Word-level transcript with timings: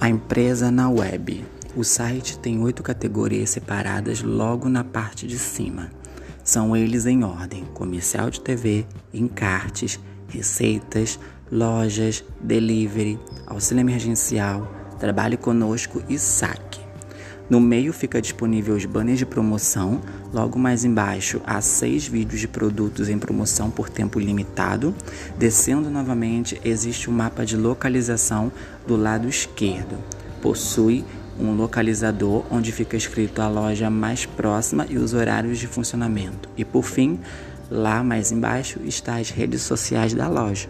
A 0.00 0.08
empresa 0.08 0.70
na 0.70 0.88
web. 0.88 1.44
O 1.76 1.84
site 1.84 2.38
tem 2.38 2.58
oito 2.62 2.82
categorias 2.82 3.50
separadas 3.50 4.22
logo 4.22 4.66
na 4.66 4.82
parte 4.82 5.26
de 5.26 5.38
cima. 5.38 5.92
São 6.42 6.74
eles 6.74 7.04
em 7.04 7.22
ordem: 7.22 7.66
comercial 7.74 8.30
de 8.30 8.40
TV, 8.40 8.86
encartes, 9.12 10.00
receitas, 10.26 11.20
lojas, 11.52 12.24
delivery, 12.40 13.20
auxílio 13.46 13.82
emergencial, 13.82 14.72
trabalhe 14.98 15.36
conosco 15.36 16.02
e 16.08 16.18
saque. 16.18 16.69
No 17.50 17.60
meio 17.60 17.92
fica 17.92 18.22
disponível 18.22 18.76
os 18.76 18.84
banners 18.84 19.18
de 19.18 19.26
promoção. 19.26 20.00
Logo 20.32 20.56
mais 20.56 20.84
embaixo 20.84 21.42
há 21.44 21.60
seis 21.60 22.06
vídeos 22.06 22.40
de 22.40 22.46
produtos 22.46 23.08
em 23.08 23.18
promoção 23.18 23.72
por 23.72 23.90
tempo 23.90 24.20
limitado. 24.20 24.94
Descendo 25.36 25.90
novamente 25.90 26.60
existe 26.64 27.10
um 27.10 27.12
mapa 27.12 27.44
de 27.44 27.56
localização 27.56 28.52
do 28.86 28.94
lado 28.94 29.28
esquerdo. 29.28 29.98
Possui 30.40 31.04
um 31.40 31.52
localizador 31.56 32.44
onde 32.52 32.70
fica 32.70 32.96
escrito 32.96 33.42
a 33.42 33.48
loja 33.48 33.90
mais 33.90 34.24
próxima 34.24 34.86
e 34.88 34.96
os 34.96 35.12
horários 35.12 35.58
de 35.58 35.66
funcionamento. 35.66 36.48
E 36.56 36.64
por 36.64 36.84
fim, 36.84 37.18
lá 37.68 38.04
mais 38.04 38.30
embaixo 38.30 38.78
está 38.84 39.16
as 39.16 39.30
redes 39.30 39.62
sociais 39.62 40.14
da 40.14 40.28
loja. 40.28 40.68